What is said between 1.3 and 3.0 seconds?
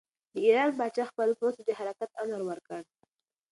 پوځ ته د حرکت امر ورکړ.